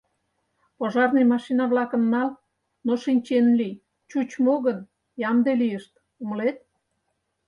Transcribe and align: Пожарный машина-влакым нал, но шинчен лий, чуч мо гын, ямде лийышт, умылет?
Пожарный 0.77 1.27
машина-влакым 1.33 2.03
нал, 2.13 2.29
но 2.85 2.93
шинчен 3.03 3.45
лий, 3.59 3.79
чуч 4.09 4.29
мо 4.45 4.55
гын, 4.65 4.79
ямде 5.29 5.51
лийышт, 5.61 5.93
умылет? 6.21 6.57